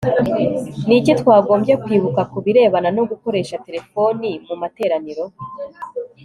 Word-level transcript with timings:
ni 0.87 0.95
iki 0.99 1.11
twagombye 1.21 1.73
kwibuka 1.83 2.21
ku 2.31 2.37
birebana 2.45 2.89
no 2.97 3.03
gukoresha 3.09 3.61
telefoni 3.65 4.29
mu 4.47 4.55
materaniro 4.61 5.23